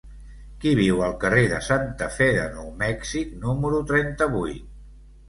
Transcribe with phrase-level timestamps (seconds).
[0.61, 4.65] Qui viu al carrer de Santa Fe de Nou Mèxic número trenta-vuit?